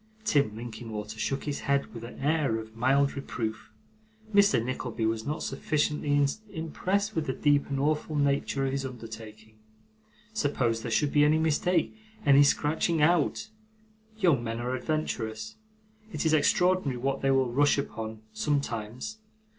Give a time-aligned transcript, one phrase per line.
[0.25, 3.69] Tim Linkinwater shook his head with an air of mild reproof.
[4.33, 4.59] Mr.
[4.65, 9.59] Nickleby was not sufficiently impressed with the deep and awful nature of his undertaking.
[10.33, 11.95] Suppose there should be any mistake
[12.25, 13.49] any scratching out!
[14.17, 15.57] Young men are adventurous.
[16.11, 19.19] It is extraordinary what they will rush upon, sometimes.